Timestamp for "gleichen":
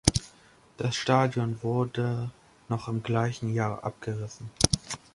3.03-3.53